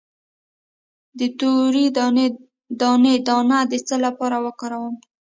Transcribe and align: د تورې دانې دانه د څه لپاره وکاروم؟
د 1.19 1.21
تورې 1.39 1.85
دانې 2.79 3.15
دانه 3.27 3.59
د 3.71 3.73
څه 3.87 3.95
لپاره 4.05 4.37
وکاروم؟ 4.45 4.95